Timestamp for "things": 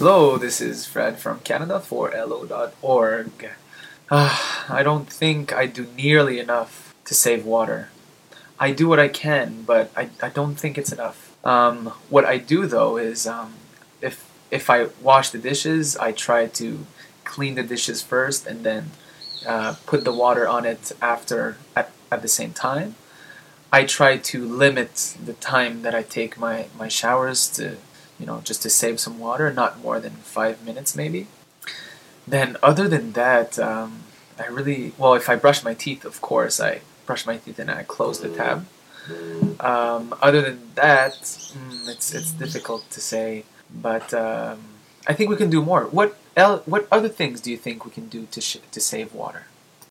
47.08-47.40